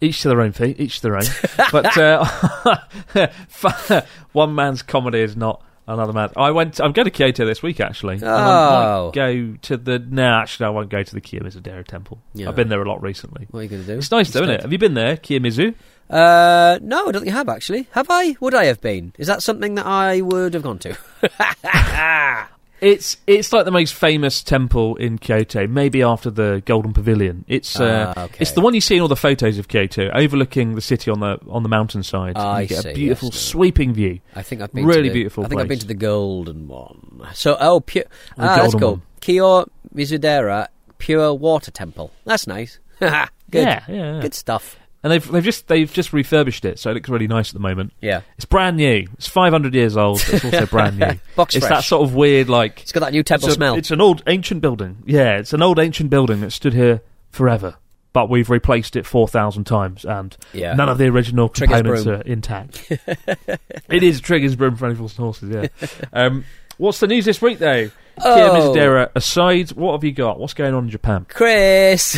[0.00, 1.24] Each to their own feet, each to their own.
[1.72, 6.30] but uh, one man's comedy is not another man.
[6.36, 6.80] I went.
[6.80, 8.22] I'm going to Kyoto this week actually.
[8.22, 9.06] I Oh.
[9.06, 9.98] might go to the.
[9.98, 12.20] No, actually, I won't go to the Kiyomizu-dera temple.
[12.34, 12.48] Yeah.
[12.48, 13.46] I've been there a lot recently.
[13.50, 13.98] What are you going to do?
[13.98, 14.62] It's nice, though, isn't it?
[14.62, 15.74] Have you been there, Kiyomizu?
[16.08, 17.88] Uh, no, I don't think I have actually.
[17.92, 18.36] Have I?
[18.40, 19.12] Would I have been?
[19.18, 20.96] Is that something that I would have gone to?
[22.86, 27.44] It's it's like the most famous temple in Kyoto, maybe after the Golden Pavilion.
[27.48, 28.36] It's uh, Ah, okay.
[28.38, 31.18] it's the one you see in all the photos of Kyoto, overlooking the city on
[31.18, 32.34] the on the mountainside.
[32.36, 34.20] Ah, you I get see, a beautiful sweeping view.
[34.36, 35.82] I think I've been Really to the, beautiful I think I've been place.
[35.82, 37.26] to the golden one.
[37.34, 38.04] So oh, pure.
[38.38, 38.90] Ah, that's golden cool.
[38.92, 39.02] one.
[39.20, 40.68] Kyo Mizudera
[40.98, 42.12] Pure Water Temple.
[42.24, 42.78] That's nice.
[43.00, 43.10] Good.
[43.10, 44.20] Yeah, yeah, yeah.
[44.20, 44.76] Good stuff.
[45.06, 47.60] And they've they've just they've just refurbished it, so it looks really nice at the
[47.60, 47.92] moment.
[48.00, 48.22] Yeah.
[48.38, 49.06] It's brand new.
[49.14, 50.20] It's 500 years old.
[50.26, 51.12] But it's also brand new.
[51.36, 51.78] Box it's fresh.
[51.78, 53.76] that sort of weird like It's got that new temple it's, a- smell.
[53.76, 54.96] it's an old ancient building.
[55.06, 57.76] Yeah, it's an old ancient building that stood here forever.
[58.12, 60.72] But we've replaced it 4,000 times, and Yeah.
[60.74, 62.16] none of the original Trigger's components broom.
[62.18, 62.90] are intact.
[63.88, 65.88] it is Trigger's broom for animals and horses, yeah.
[66.14, 66.44] um,
[66.78, 67.90] what's the news this week, though?
[68.18, 68.34] Oh.
[68.34, 68.48] Kia
[68.84, 70.40] Mizudera aside, what have you got?
[70.40, 71.26] What's going on in Japan?
[71.28, 72.14] Chris,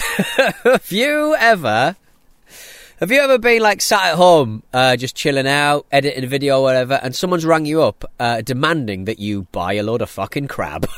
[0.62, 1.96] have you ever,
[3.00, 6.58] have you ever been like sat at home, uh, just chilling out, editing a video
[6.58, 10.10] or whatever, and someone's rang you up, uh, demanding that you buy a load of
[10.10, 10.88] fucking crab?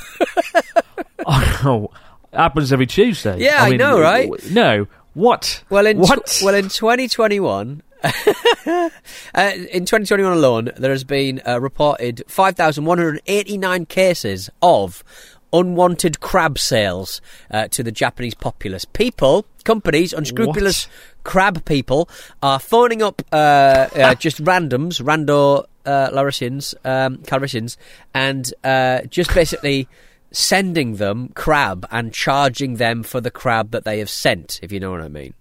[1.26, 1.90] Oh,
[2.32, 3.38] happens every Tuesday.
[3.40, 4.30] Yeah, I know, right?
[4.50, 4.86] No.
[5.12, 5.62] What?
[5.68, 6.40] Well, in tw- what?
[6.42, 8.90] well in 2021, uh,
[9.34, 15.04] in 2021 alone, there has been uh, reported 5,189 cases of
[15.52, 18.84] unwanted crab sales uh, to the Japanese populace.
[18.84, 20.88] People, companies, unscrupulous
[21.24, 22.08] crab people
[22.42, 27.22] are phoning up uh, uh, just randoms, rando uh, Laurentians, um,
[28.14, 29.88] and uh, just basically
[30.32, 34.78] sending them crab and charging them for the crab that they have sent, if you
[34.78, 35.34] know what I mean.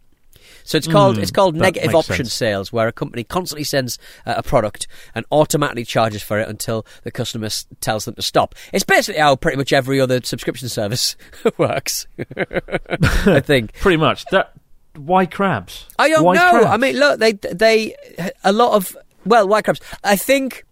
[0.70, 2.34] So it's called Mm, it's called negative option sense.
[2.34, 6.86] sales, where a company constantly sends uh, a product and automatically charges for it until
[7.02, 8.54] the customer s- tells them to stop.
[8.72, 11.16] It's basically how pretty much every other subscription service
[11.58, 12.06] works.
[13.26, 13.74] I think.
[13.82, 14.26] Pretty much.
[14.26, 14.54] That.
[14.96, 15.88] Why crabs?
[15.98, 16.50] I don't Why know.
[16.52, 16.66] crabs?
[16.68, 17.96] I mean, look, they they
[18.44, 19.82] a lot of well, white crabs.
[20.04, 20.66] I think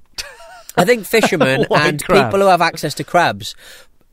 [0.75, 2.25] I think fishermen and crab.
[2.27, 3.55] people who have access to crabs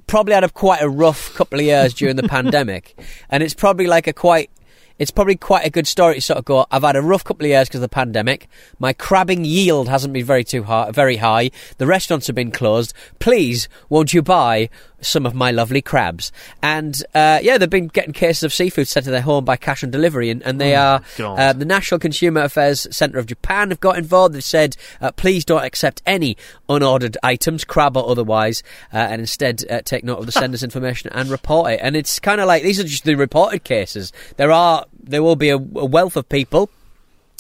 [0.06, 3.86] probably had a quite a rough couple of years during the pandemic, and it's probably
[3.86, 4.50] like a quite.
[4.96, 6.66] It's probably quite a good story to sort of go.
[6.70, 8.46] I've had a rough couple of years because of the pandemic.
[8.78, 11.50] My crabbing yield hasn't been very too high, very high.
[11.78, 12.94] The restaurants have been closed.
[13.18, 14.70] Please, won't you buy
[15.04, 16.32] some of my lovely crabs?
[16.62, 19.84] And uh, yeah, they've been getting cases of seafood sent to their home by cash
[19.84, 21.02] on delivery, and, and they Oh, are
[21.38, 24.34] uh, the National Consumer Affairs Centre of Japan have got involved.
[24.34, 26.36] They've said, uh, please don't accept any
[26.68, 28.62] unordered items, crab or otherwise,
[28.92, 31.80] uh, and instead uh, take note of the sender's information and report it.
[31.82, 34.12] And it's kind of like these are just the reported cases.
[34.36, 36.70] There are there will be a, a wealth of people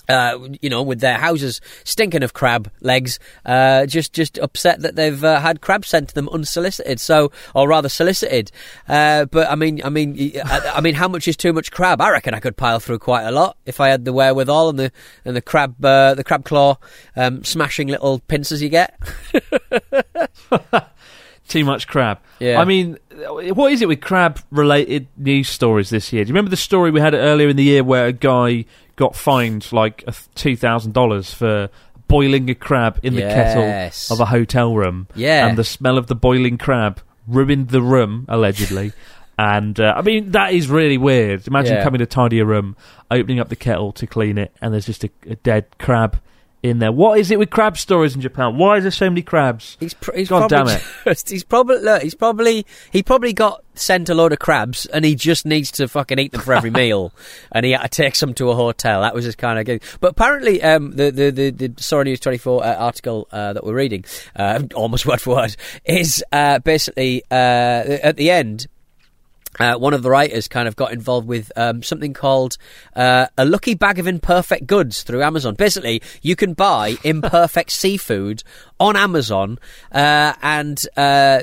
[0.08, 4.96] uh, you know, with their houses stinking of crab legs, uh, just just upset that
[4.96, 7.00] they've uh, had crab sent to them unsolicited.
[7.00, 8.50] So, or rather solicited.
[8.88, 12.00] Uh, but I mean, I mean, I, I, mean, how much is too much crab?
[12.00, 14.78] I reckon I could pile through quite a lot if I had the wherewithal and
[14.78, 14.92] the
[15.24, 16.78] and the crab uh, the crab claw
[17.16, 18.98] um, smashing little pincers you get.
[21.48, 22.20] Too much crab.
[22.40, 22.58] Yeah.
[22.58, 22.96] I mean,
[23.28, 26.24] what is it with crab related news stories this year?
[26.24, 28.64] Do you remember the story we had earlier in the year where a guy
[28.96, 30.04] got fined like
[30.34, 31.68] two thousand dollars for
[32.08, 33.62] boiling a crab in the kettle
[34.10, 35.08] of a hotel room?
[35.14, 35.46] Yeah.
[35.46, 38.92] and the smell of the boiling crab ruined the room allegedly.
[39.38, 41.46] and uh, I mean that is really weird.
[41.48, 41.82] Imagine Yeah.
[41.84, 42.76] coming to tidy a room,
[43.10, 46.20] opening up the kettle to clean it, and there's just a, a dead crab
[46.64, 46.90] in there.
[46.90, 48.56] What is it with crab stories in Japan?
[48.56, 49.76] Why is there so many crabs?
[49.78, 50.86] He's, pr- he's God probably damn it.
[51.04, 52.02] Just, he's probably look.
[52.02, 55.86] He's probably he probably got sent a load of crabs, and he just needs to
[55.86, 57.12] fucking eat them for every meal,
[57.52, 59.02] and he had to take some to a hotel.
[59.02, 59.82] That was his kind of gig.
[60.00, 63.64] But apparently, um, the the the, the Sora News twenty four uh, article uh, that
[63.64, 68.68] we're reading, uh, almost word for word, is uh, basically uh, at the end.
[69.58, 72.56] Uh, one of the writers kind of got involved with um, something called
[72.96, 75.54] uh, a lucky bag of imperfect goods through Amazon.
[75.54, 78.42] Basically, you can buy imperfect seafood
[78.80, 79.58] on Amazon,
[79.92, 81.40] uh, and uh,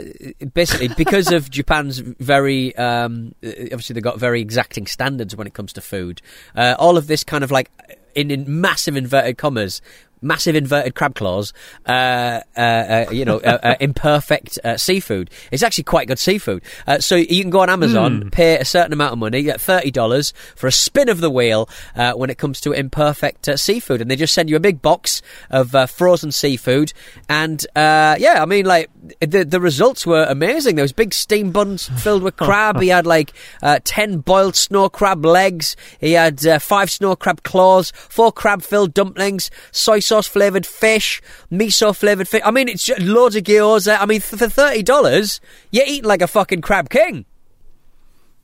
[0.53, 5.73] basically because of Japan's very um, obviously they've got very exacting standards when it comes
[5.73, 6.21] to food.
[6.55, 7.71] Uh, all of this kind of like
[8.15, 9.81] in, in massive inverted commas
[10.21, 11.53] massive inverted crab claws,
[11.87, 15.29] uh, uh, uh, you know, uh, uh, imperfect uh, seafood.
[15.51, 16.63] It's actually quite good seafood.
[16.87, 19.59] Uh, so you can go on Amazon, pay a certain amount of money, you get
[19.59, 23.57] thirty dollars for a spin of the wheel uh, when it comes to imperfect uh,
[23.57, 26.93] seafood, and they just send you a big box of uh, frozen seafood.
[27.27, 30.75] And uh, yeah, I mean, like the the results were amazing.
[30.75, 32.79] There was big steam buns filled with crab.
[32.79, 35.75] he had like uh, ten boiled snow crab legs.
[35.99, 41.21] He had uh, five snow crab claws, four crab filled dumplings, soy sauce flavored fish,
[41.51, 42.41] miso flavored fish.
[42.43, 43.97] I mean, it's just loads of gyoza.
[43.99, 45.39] I mean, th- for thirty dollars,
[45.71, 47.25] you're eating like a fucking crab king.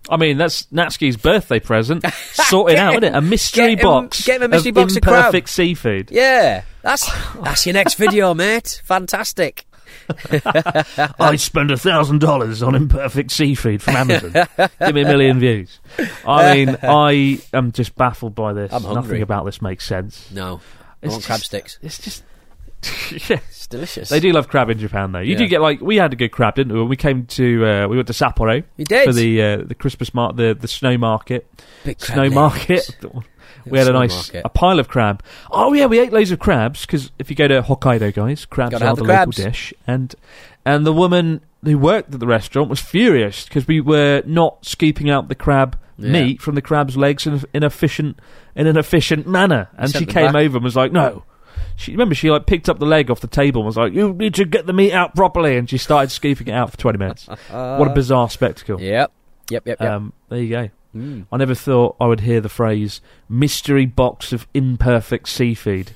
[0.09, 2.05] I mean, that's Natsuki's birthday present.
[2.31, 3.17] Sorted Get out, him- isn't it?
[3.17, 4.25] A mystery get him- box.
[4.25, 5.15] get him a mystery of box of crab.
[5.25, 6.11] imperfect seafood.
[6.11, 7.09] Yeah, that's
[7.41, 8.81] that's your next video, mate.
[8.85, 9.65] Fantastic.
[11.19, 14.31] I'd spend a thousand dollars on imperfect seafood from Amazon.
[14.79, 15.79] Give me a million views.
[16.25, 18.71] I mean, I am just baffled by this.
[18.71, 20.29] Nothing about this makes sense.
[20.31, 20.61] No,
[21.03, 21.79] I It's want crab sticks.
[21.81, 22.23] It's just.
[23.29, 23.39] yeah.
[23.47, 24.09] It's delicious.
[24.09, 25.19] They do love crab in Japan, though.
[25.19, 25.37] You Yeah.
[25.39, 26.79] do get like we had a good crab, didn't we?
[26.79, 29.05] When we came to uh, we went to Sapporo You did.
[29.05, 31.47] for the uh, the Christmas mar- the the snow market,
[31.83, 32.35] Big crab snow legs.
[32.35, 32.97] market.
[33.65, 34.41] We had a Snow nice market.
[34.45, 35.21] a pile of crab.
[35.51, 38.71] Oh yeah, we ate loads of crabs because if you go to Hokkaido, guys, crabs
[38.71, 39.37] Gotta are have the, the crabs.
[39.39, 39.73] local dish.
[39.85, 40.15] And
[40.65, 45.09] and the woman who worked at the restaurant was furious because we were not scooping
[45.09, 46.11] out the crab Yeah.
[46.11, 48.19] meat from the crab's legs in, in efficient
[48.55, 49.69] in an efficient manner.
[49.77, 50.43] And she came back.
[50.43, 51.23] over and was like, "No."
[51.75, 54.13] She remember she like picked up the leg off the table and was like, "You
[54.13, 56.97] need to get the meat out properly," and she started scooping it out for twenty
[56.97, 57.27] minutes.
[57.49, 58.81] what a bizarre spectacle!
[58.81, 59.11] Yep.
[59.49, 59.67] Yep.
[59.67, 59.79] Yep.
[59.79, 59.89] Yep.
[59.89, 60.69] Um, there you go.
[60.95, 61.25] Mm.
[61.31, 65.91] I never thought I would hear the phrase "mystery box of imperfect seafood,"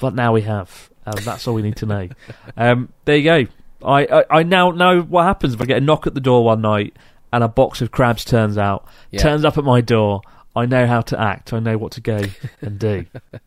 [0.00, 0.90] but now we have.
[1.06, 2.08] Um, that's all we need to know.
[2.56, 3.46] Um, there you go.
[3.86, 6.44] I, I I now know what happens if I get a knock at the door
[6.44, 6.96] one night
[7.32, 9.20] and a box of crabs turns out, Yeah.
[9.20, 10.22] turns up at my door.
[10.56, 11.52] I know how to act.
[11.52, 12.20] I know what to go
[12.62, 13.06] and do.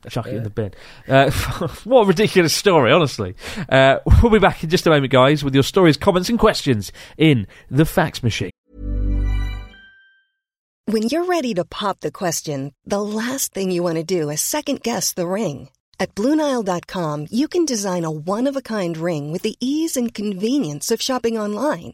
[0.09, 0.71] Chuck it in the bin.
[1.09, 1.29] Uh,
[1.83, 3.35] what a ridiculous story, honestly.
[3.67, 6.91] Uh, we'll be back in just a moment, guys, with your stories, comments, and questions
[7.17, 8.51] in the fax machine.
[10.85, 14.41] When you're ready to pop the question, the last thing you want to do is
[14.41, 15.69] second guess the ring.
[15.99, 20.13] At Bluenile.com, you can design a one of a kind ring with the ease and
[20.13, 21.93] convenience of shopping online.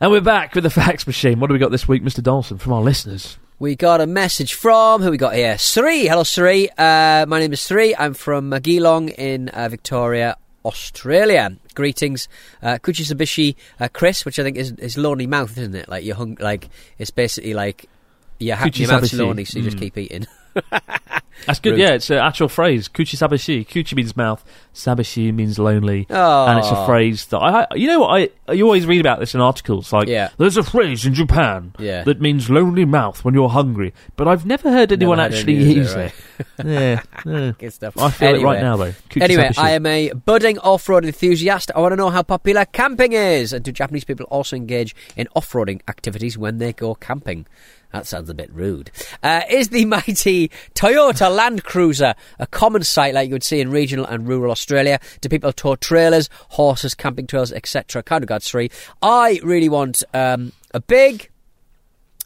[0.00, 1.40] And we're back with the fax machine.
[1.40, 2.22] What do we got this week, Mr.
[2.22, 3.38] Dawson, from our listeners?
[3.58, 5.56] We got a message from who we got here.
[5.56, 6.06] Sri.
[6.06, 6.68] Hello, Sri.
[6.76, 7.96] Uh, my name is Sri.
[7.96, 11.56] I'm from uh, Geelong in uh, Victoria, Australia.
[11.74, 12.28] Greetings,
[12.62, 15.88] uh, Kuchisabishi, uh, Chris, which I think is is lonely mouth, isn't it?
[15.88, 17.86] Like you're hung- like it's basically like
[18.38, 19.80] your, ha- your mouth's lonely, so you just Mm.
[19.80, 20.26] keep eating.
[21.44, 21.78] That's good.
[21.78, 22.88] Yeah, it's an actual phrase.
[22.88, 23.66] Kuchi sabashi.
[23.66, 24.44] Kuchi means mouth.
[24.74, 26.06] Sabashi means lonely.
[26.10, 26.46] Oh.
[26.46, 26.86] And it's a ah.
[26.86, 29.92] phrase that I, you know what I, you always read about this in articles.
[29.92, 30.30] Like, Yeah.
[30.38, 32.04] there's a phrase in Japan Yeah.
[32.04, 35.74] that means lonely mouth when you're hungry, but I've never heard anyone had actually any
[35.74, 36.44] use it, it.
[36.64, 37.52] yeah, yeah.
[37.58, 37.98] Good stuff.
[37.98, 38.92] I feel it right now though.
[39.10, 39.58] Kuchi Anyway, sabashi.
[39.58, 41.70] I am a budding off-road enthusiast.
[41.74, 45.28] I want to know how popular camping is, and do Japanese people also engage in
[45.34, 47.46] off-roading activities when they go camping?
[47.92, 48.90] That sounds a bit rude.
[49.22, 53.70] Uh, is the mighty Toyota Land Cruiser a common sight like you would see in
[53.70, 54.98] regional and rural Australia?
[55.20, 58.02] Do people tow trailers, horses, camping trails, etc.?
[58.02, 58.70] Kind regards, Sri.
[59.02, 61.30] I really want um, a big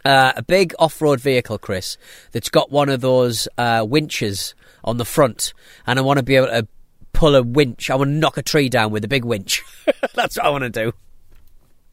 [0.05, 1.99] uh, a big off-road vehicle, Chris,
[2.33, 5.53] that's got one of those uh, winches on the front,
[5.87, 6.67] and I want to be able to
[7.13, 7.91] pull a winch.
[7.91, 9.63] I want to knock a tree down with a big winch.
[10.15, 10.93] That's what I want to do.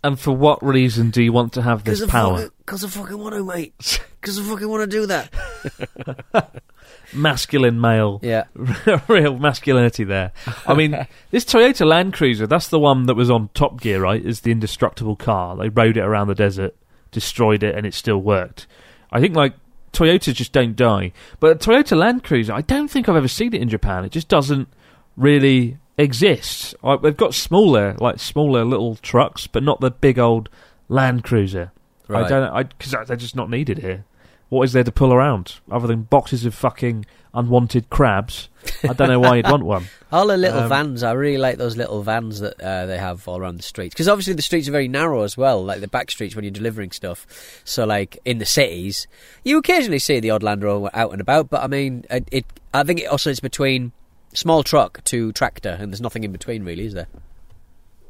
[0.04, 2.50] And for what reason do you want to have this power?
[2.60, 4.00] Because I fucking want to, mate.
[4.20, 6.64] Because I fucking want to do that.
[7.14, 8.20] Masculine male.
[8.22, 8.46] Yeah.
[9.08, 10.34] real masculinity there.
[10.66, 14.26] I mean, this Toyota Land Cruiser, that's the one that was on Top Gear, right?
[14.26, 15.56] Is the indestructible car.
[15.56, 16.76] They rode it around the desert,
[17.12, 18.68] destroyed it, and it still worked.
[19.12, 19.54] I think, like,
[19.94, 21.14] Toyotas just don't die.
[21.40, 24.04] But a Toyota Land Cruiser, I don't think I've ever seen it in Japan.
[24.04, 24.68] It just doesn't
[25.16, 26.76] really exist.
[26.84, 30.50] Like, they've got smaller, like, smaller little trucks, but not the big old
[30.90, 31.72] Land Cruiser.
[32.10, 34.06] I don't, because they're just not needed here.
[34.50, 38.48] What is there to pull around other than boxes of fucking unwanted crabs?
[38.82, 39.88] I don't know why you'd want one.
[40.12, 43.28] All the little Um, vans, I really like those little vans that uh, they have
[43.28, 43.94] all around the streets.
[43.94, 46.52] Because obviously the streets are very narrow as well, like the back streets when you're
[46.52, 47.28] delivering stuff.
[47.66, 49.06] So, like in the cities,
[49.44, 52.46] you occasionally see the odd Land Rover out and about, but I mean, it, it
[52.74, 53.92] I think it also is between
[54.38, 57.08] small truck to tractor, and there's nothing in between, really, is there?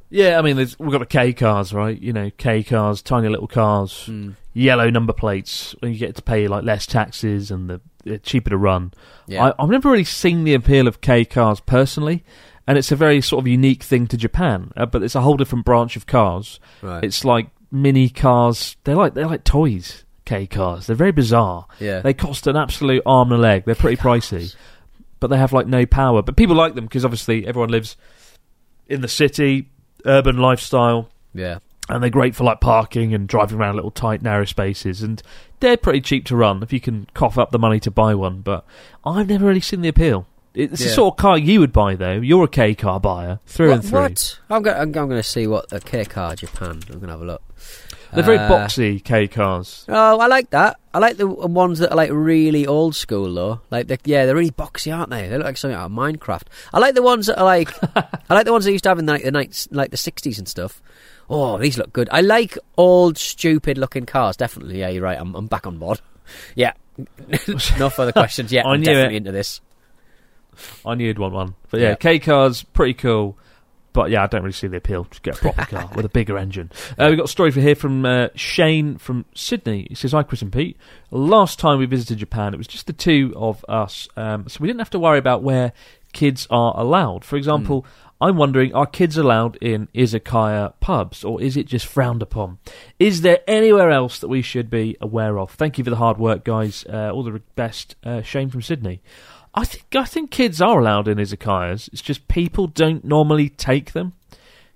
[0.10, 2.00] Yeah, I mean, there's, we've got the K cars, right?
[2.00, 4.32] You know, K cars, tiny little cars, Hmm.
[4.54, 8.50] yellow number plates, and you get to pay like less taxes and the they're cheaper
[8.50, 8.94] to run.
[9.28, 9.48] Yeah.
[9.48, 12.24] I, I've never really seen the appeal of K cars personally,
[12.66, 14.72] and it's a very sort of unique thing to Japan.
[14.78, 16.62] Uh, but it's a whole different branch of cars.
[16.82, 17.04] Right.
[17.04, 18.78] It's like mini cars.
[18.86, 20.06] They're like they're like toys.
[20.24, 20.88] K cars.
[20.88, 21.68] They're very bizarre.
[21.80, 22.00] Yeah.
[22.02, 23.64] They cost an absolute arm and a leg.
[23.66, 24.56] They're pretty pricey,
[25.20, 26.22] but they have like no power.
[26.22, 27.98] But people like them because obviously everyone lives
[28.88, 29.70] in the city,
[30.06, 31.60] urban lifestyle, yeah.
[31.90, 35.02] and they're great for like parking and driving around little tight, narrow spaces.
[35.02, 35.22] And
[35.60, 38.42] they're pretty cheap to run if you can cough up the money to buy one.
[38.42, 38.66] But
[39.06, 40.28] I've never really seen the appeal.
[40.54, 42.16] It's the sort of car you would buy, though.
[42.16, 43.74] You're a K car buyer through What?
[43.76, 44.00] and through.
[44.00, 44.40] what?
[44.50, 44.78] I'm going.
[44.78, 46.82] I'm, going to see what a K car Japan.
[46.90, 47.44] I'm going to have a look.
[48.18, 49.86] They're very Uh, boxy K cars.
[49.88, 50.78] Oh, I like that.
[50.94, 53.62] I like the ones that are like really old school though.
[53.70, 55.28] Like, the, yeah, they're really boxy, aren't they?
[55.28, 56.44] They look like something out of Minecraft.
[56.74, 59.00] I like the ones that are like, I like the ones they used to have
[59.00, 60.82] in like the nights, like the sixties and stuff.
[61.30, 62.08] Oh, these look good.
[62.12, 64.38] I like old, stupid looking cars.
[64.38, 64.80] Definitely.
[64.80, 65.20] Yeah, you're right.
[65.20, 66.02] I'm, I'm back on board.
[66.56, 66.74] Yeah.
[67.80, 69.18] no further questions Yeah, I I'm knew definitely it.
[69.20, 69.62] into this.
[70.86, 71.56] I knew you'd want one.
[71.70, 71.96] But yeah, Yeah.
[71.96, 73.38] K cars, pretty cool.
[73.94, 75.06] But yeah, I don't really see the appeal.
[75.06, 76.72] Just get a proper car with a bigger engine.
[76.98, 79.88] Uh, we've got a story for here from uh, Shane from Sydney.
[79.90, 80.78] He says, Hi, Chris and Pete.
[81.10, 84.08] Last time we visited Japan, it was just the two of us.
[84.16, 85.74] Um, so we didn't have to worry about where
[86.14, 87.24] kids are allowed.
[87.26, 87.86] For example,
[88.20, 92.58] I'm wondering, are kids allowed in izakaya pubs or is it just frowned upon?
[92.98, 95.52] Is there anywhere else that we should be aware of?
[95.52, 96.84] Thank you for the hard work, guys.
[96.92, 97.96] Uh, all the best.
[98.04, 99.02] Uh, Shane from Sydney.
[99.56, 101.90] I think I think kids are allowed in izakayas.
[101.92, 104.14] It's just people don't normally take them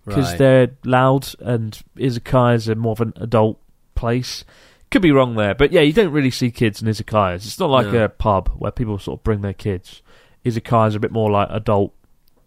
[0.05, 0.37] because Right.
[0.37, 3.59] they're loud and izakayas are more of an adult
[3.95, 4.43] place.
[4.89, 7.45] Could be wrong there, but yeah, you don't really see kids in izakayas.
[7.45, 8.03] It's not like No.
[8.05, 10.01] a pub where people sort of bring their kids.
[10.43, 11.93] Izakayas are a bit more like adult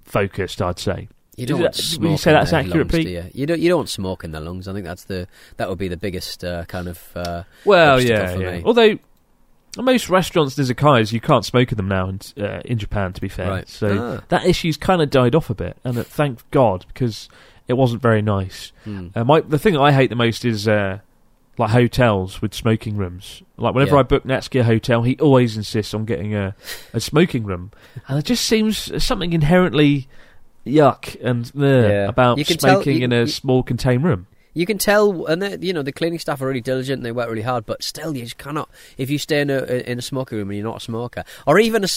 [0.04, 1.08] focused, I'd say.
[1.36, 3.24] You don't that- smoke you say in that's their accurate, lungs, do you?
[3.32, 3.60] You don't.
[3.60, 4.68] You don't smoke in their lungs.
[4.68, 7.00] I think that's the that would be the biggest uh, kind of.
[7.16, 8.50] Uh, Well, yeah, for yeah.
[8.58, 8.62] me.
[8.64, 8.98] Although
[9.82, 13.12] most restaurants and izakayas, you can't smoke in them now in, uh, in Japan.
[13.12, 13.68] To be fair, Right.
[13.68, 14.24] so Ah.
[14.28, 17.28] that issue's kind of died off a bit, and uh, thank God because
[17.66, 18.72] it wasn't very nice.
[18.84, 19.08] Hmm.
[19.14, 20.98] Uh, my the thing I hate the most is uh,
[21.58, 23.42] like hotels with smoking rooms.
[23.56, 24.00] Like whenever Yeah.
[24.00, 26.54] I book Natsuki a hotel, he always insists on getting a,
[26.92, 27.70] a smoking room,
[28.08, 30.08] and it just seems something inherently
[30.66, 32.08] yuck and uh, Yeah.
[32.08, 34.26] about can tell- smoking you- in a you- small contained room.
[34.54, 36.98] You can tell, and you know the cleaning staff are really diligent.
[37.00, 38.70] and They work really hard, but still, you just cannot.
[38.96, 41.58] If you stay in a in a smoking room and you're not a smoker, or
[41.58, 41.88] even a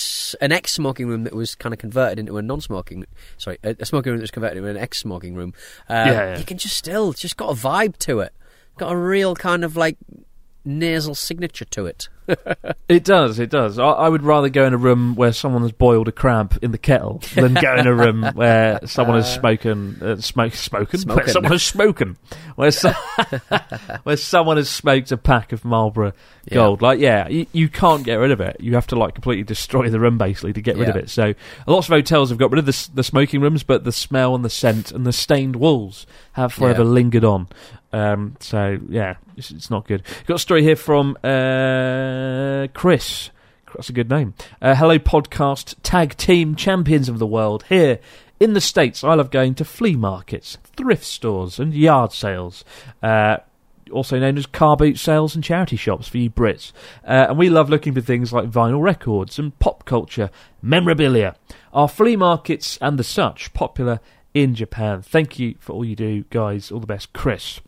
[0.41, 3.05] an ex-smoking room that was kind of converted into a non-smoking,
[3.37, 5.53] sorry, a, a smoking room that was converted into an ex-smoking room,
[5.89, 6.37] uh, Yeah, yeah.
[6.39, 8.33] you can just still just got a vibe to it.
[8.77, 9.97] Got a real kind of like
[10.65, 12.09] nasal signature to it.
[12.89, 13.79] It does, it does.
[13.79, 16.71] I, I would rather go in a room where someone has boiled a crab in
[16.71, 21.27] the kettle than go in a room where someone has spoken, uh, smoke, spoken, where
[21.27, 22.17] someone has spoken,
[22.55, 22.91] where, so,
[24.03, 26.13] where someone has smoked a pack of Marlboro
[26.45, 26.55] Yeah.
[26.55, 26.81] Gold.
[26.81, 28.57] Like, yeah, you, you can't get rid of it.
[28.61, 31.09] You have to like completely destroy the room basically to get rid of it.
[31.09, 31.33] So
[31.65, 34.43] lots of hotels have got rid of the, the smoking rooms, but the smell and
[34.45, 36.89] the scent and the stained walls have forever Yeah.
[36.89, 37.47] lingered on.
[37.93, 40.03] Um, so yeah, it's, it's not good.
[40.25, 43.29] Got a story here from uh, Chris.
[43.73, 44.33] That's a good name.
[44.61, 47.99] Uh, hello, podcast tag team champions of the world here.
[48.39, 52.63] In the States, I love going to flea markets, thrift stores, and yard sales.
[53.01, 53.37] Uh,
[53.91, 56.71] also known as car boot sales and charity shops for you Brits.
[57.03, 60.29] Uh, and we love looking for things like vinyl records and pop culture
[60.61, 61.35] memorabilia.
[61.73, 63.99] Are flea markets and the such popular
[64.33, 65.01] in Japan?
[65.01, 66.71] Thank you for all you do, guys.
[66.71, 67.59] All the best, Chris.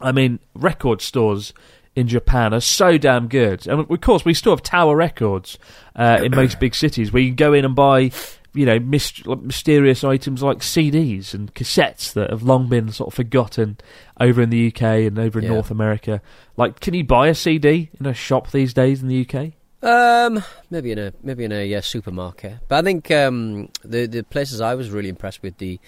[0.00, 1.52] I mean, record stores
[1.94, 3.66] in Japan are so damn good.
[3.66, 5.58] And of course, we still have Tower Records
[5.96, 8.12] uh, in most big cities where you can go in and buy,
[8.54, 13.14] you know, myst- mysterious items like CDs and cassettes that have long been sort of
[13.14, 13.78] forgotten
[14.20, 15.52] over in the UK and over in Yeah.
[15.54, 16.22] North America.
[16.56, 19.52] Like, can you buy a CD in a shop these days in the UK?
[19.80, 22.58] Um, maybe in a maybe in a yeah, supermarket.
[22.66, 25.78] But I think um, the the places I was really impressed with the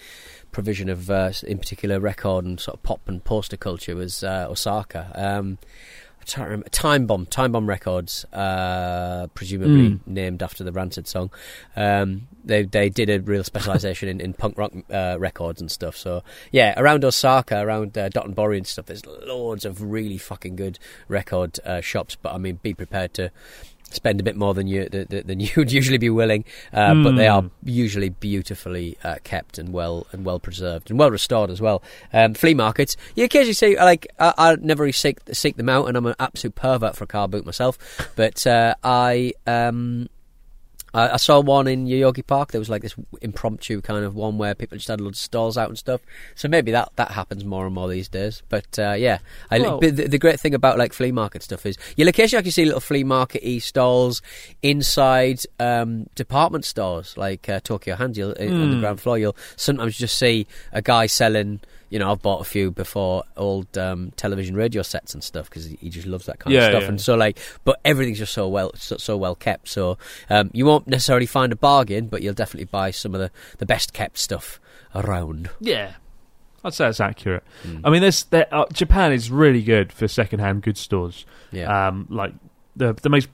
[0.51, 4.47] provision of, uh, in particular, record and sort of pop and poster culture was uh,
[4.49, 5.11] Osaka.
[5.15, 5.57] Um,
[6.19, 6.69] I can't remember.
[6.69, 9.99] Time Bomb, Time Bomb Records, uh, presumably Mm.
[10.05, 11.31] named after the Rancid song.
[11.75, 15.97] Um, they they did a real specialisation in, in punk rock uh, records and stuff.
[15.97, 20.77] So yeah, around Osaka, around uh, Dotonbori and stuff, there's loads of really fucking good
[21.07, 22.15] record uh, shops.
[22.15, 23.31] But I mean, be prepared to
[23.93, 26.45] spend a bit more than you th- th- than you'd usually be willing.
[26.73, 27.51] Uh, But they are Mm.
[27.63, 31.81] usually beautifully uh, kept and well and well preserved and well restored as well.
[32.13, 35.87] Um, flea markets, you occasionally see like I, I never really seek seek them out,
[35.87, 37.77] and I'm an absolute pervert for a car boot myself.
[38.15, 39.33] But uh, I.
[39.47, 40.09] Um,
[40.93, 42.51] I, I saw one in Yoyogi Park.
[42.51, 45.57] There was like this impromptu kind of one where people just had loads of stalls
[45.57, 46.01] out and stuff.
[46.35, 48.43] So maybe that, that happens more and more these days.
[48.49, 51.65] But uh, yeah, I, Well- but the, the great thing about like flea market stuff
[51.65, 54.21] is you'll occasionally actually see little flea market e stalls
[54.61, 58.17] inside um, department stores like uh, Tokyo Hand.
[58.17, 58.79] You'll, uh, On the Mm.
[58.79, 61.59] ground floor, you'll sometimes just see a guy selling.
[61.91, 65.65] You know, I've bought a few before old um, television radio sets and stuff because
[65.65, 66.81] he just loves that kind Yeah, of stuff.
[66.83, 66.87] yeah.
[66.87, 69.67] And so like, but everything's just so well so, so well kept.
[69.67, 69.97] So
[70.29, 73.65] um, you won't necessarily find a bargain, but you'll definitely buy some of the, the
[73.67, 74.59] best kept stuff
[74.95, 75.49] around.
[75.59, 75.93] Yeah.
[76.63, 77.43] I'd say that's accurate.
[77.63, 77.81] Mm.
[77.83, 81.25] I mean, there's there, uh, Japan is really good for second-hand goods stores.
[81.51, 81.87] Yeah.
[81.87, 82.33] Um, like
[82.75, 83.27] the the most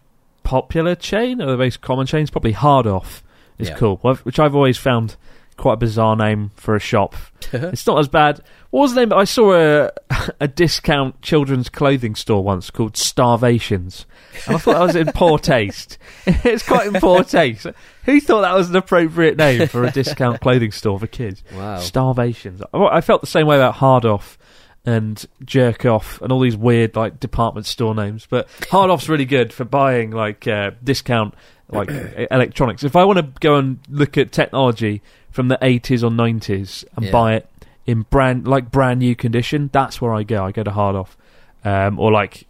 [0.44, 3.24] popular chain or the most common chain is probably Hard Off.
[3.60, 3.76] Is Yeah.
[3.76, 5.16] cool, which I've always found
[5.58, 7.16] quite a bizarre name for a shop.
[7.52, 8.42] it's not as bad.
[8.70, 9.14] What was the name?
[9.14, 9.92] I saw a
[10.40, 14.06] a discount children's clothing store once called Starvations,
[14.46, 15.98] and I thought that was in poor taste.
[16.26, 17.68] it's quite in poor taste.
[18.06, 21.44] Who thought that was an appropriate name for a discount clothing store for kids?
[21.54, 21.80] Wow.
[21.80, 22.62] Starvations.
[22.74, 24.38] I felt the same way about Hard Off
[24.86, 28.26] and Jerk Off and all these weird like department store names.
[28.30, 31.34] But Hard Off's really good for buying like uh, discount
[31.70, 31.90] like
[32.32, 32.84] electronics.
[32.84, 35.02] If I want to go and look at technology
[35.38, 37.12] from the 80s or 90s and Yeah.
[37.12, 37.48] buy it
[37.86, 40.44] in brand like brand new condition, that's where I go.
[40.44, 41.16] I go to Hard Off
[41.64, 42.46] um, or like.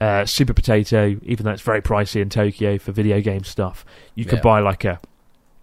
[0.00, 3.84] Uh, Super Potato, even though it's very pricey in Tokyo for video game stuff,
[4.16, 4.42] you could Yeah.
[4.42, 4.98] buy like a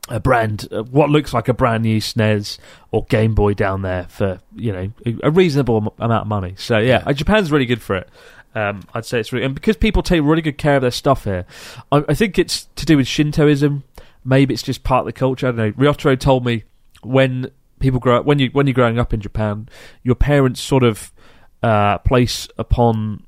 [0.08, 2.58] a brand, uh, what looks like a brand new SNES
[2.92, 6.54] or Game Boy down there for you know a, a reasonable am- amount of money.
[6.56, 7.04] So yeah, Yeah.
[7.08, 8.08] uh, Japan's really good for it.
[8.56, 11.26] Um, I'd say it's really, and because people take really good care of their stuff
[11.26, 11.46] here,
[11.92, 13.84] I, I think it's to do with Shintoism.
[14.24, 15.48] Maybe it's just part of the culture.
[15.48, 15.72] I don't know.
[15.74, 16.64] Ryotaro told me
[17.02, 19.70] when people grow up, when you when you're growing up in Japan,
[20.04, 21.12] your parents sort of
[21.64, 23.26] uh, place upon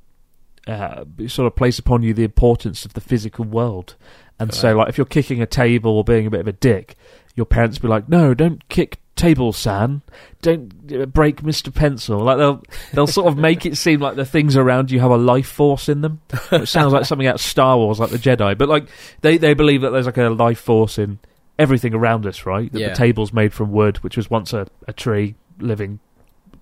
[0.68, 3.96] uh, sort of place upon you the importance of the physical world.
[4.40, 6.96] And so, like, if you're kicking a table or being a bit of a dick,
[7.36, 10.02] your parents be like, "No, don't kick table, San.
[10.42, 11.74] Don't uh, break Mr.
[11.74, 15.12] Pencil." Like they'll they'll sort of make it seem like the things around you have
[15.12, 16.22] a life force in them.
[16.52, 18.58] It sounds like something out of Star Wars, like the Jedi.
[18.58, 18.88] But like
[19.22, 21.20] they they believe that there's like a life force in
[21.60, 22.72] everything around us, right?
[22.72, 22.90] That Yeah.
[22.90, 26.00] the table's made from wood, which was once a, a tree, living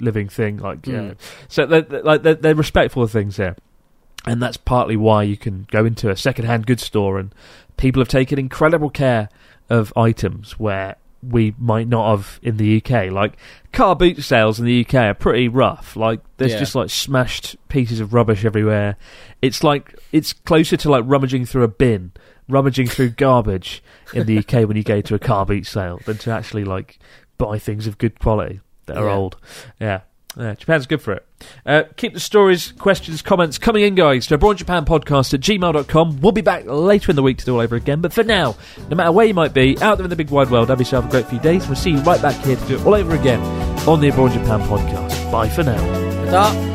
[0.01, 0.57] living thing.
[0.57, 1.15] Like yeah, Mm.
[1.47, 3.55] so they're, they're- like they're, they're respectful of things there,
[4.25, 7.33] and that's partly why you can go into a second-hand goods store and
[7.77, 9.29] people have taken incredible care
[9.69, 13.11] of items where we might not have in the UK.
[13.11, 13.37] Like
[13.73, 15.95] car boot sales in the UK are pretty rough.
[15.95, 16.59] Like there's Yeah.
[16.59, 18.95] just like smashed pieces of rubbish everywhere.
[19.41, 22.11] It's like it's closer to like rummaging through a bin,
[22.47, 26.17] rummaging through garbage in the UK when you go to a car boot sale than
[26.19, 26.99] to actually like
[27.37, 29.13] buy things of good quality that are Yeah.
[29.15, 29.37] old.
[29.79, 30.01] Yeah.
[30.37, 31.25] Yeah, Japan's good for it.
[31.65, 36.21] Uh, keep the stories, questions, comments coming in, guys, to Abroad Japan Podcast at gmail.com.
[36.21, 38.01] We'll be back later in the week to do all over again.
[38.01, 38.55] But for now,
[38.89, 41.05] no matter where you might be, out there in the big wide world, have yourself
[41.05, 41.67] a great few days.
[41.67, 43.39] We'll see you right back here to do it all over again
[43.87, 45.31] on the Abroad Japan Podcast.
[45.31, 45.77] Bye for now.
[46.31, 46.68] Ta.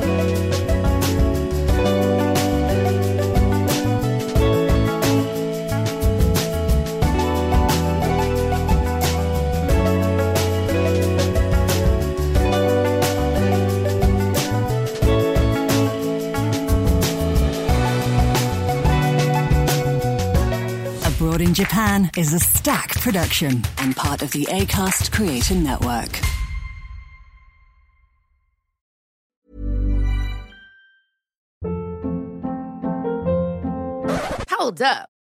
[21.94, 26.10] Japan is a Stak production and part of the ACAST Creator Network.
[34.50, 35.13] Hold up.